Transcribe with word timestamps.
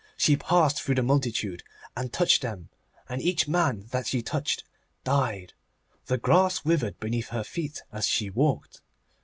She 0.17 0.35
passed 0.35 0.81
through 0.81 0.95
the 0.95 1.03
multitude, 1.03 1.61
and 1.95 2.11
touched 2.11 2.41
them, 2.41 2.69
and 3.07 3.21
each 3.21 3.47
man 3.47 3.85
that 3.91 4.07
she 4.07 4.23
touched 4.23 4.63
died. 5.03 5.53
The 6.07 6.17
grass 6.17 6.65
withered 6.65 6.99
beneath 6.99 7.27
her 7.29 7.43
feet 7.43 7.83
as 7.91 8.07
she 8.07 8.31
walked. 8.31 8.81